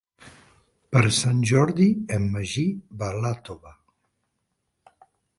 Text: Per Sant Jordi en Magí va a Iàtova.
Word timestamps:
Per 0.95 1.01
Sant 1.17 1.41
Jordi 1.49 1.85
en 2.17 2.25
Magí 2.35 2.63
va 3.01 3.09
a 3.15 3.19
Iàtova. 3.25 3.75